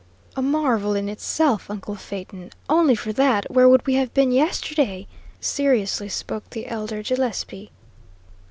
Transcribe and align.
"A 0.35 0.41
marvel 0.41 0.95
in 0.95 1.07
itself, 1.07 1.69
uncle 1.69 1.93
Phaeton. 1.93 2.49
Only 2.67 2.95
for 2.95 3.13
that, 3.13 3.51
where 3.51 3.69
would 3.69 3.85
we 3.85 3.93
have 3.93 4.11
been, 4.15 4.31
yesterday?" 4.31 5.05
seriously 5.39 6.09
spoke 6.09 6.49
the 6.49 6.65
elder 6.65 7.03
Gillespie. 7.03 7.69